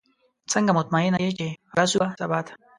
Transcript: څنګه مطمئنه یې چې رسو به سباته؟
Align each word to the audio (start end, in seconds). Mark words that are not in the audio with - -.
څنګه 0.51 0.71
مطمئنه 0.79 1.19
یې 1.25 1.31
چې 1.37 1.47
رسو 1.77 1.97
به 2.01 2.13
سباته؟ 2.19 2.53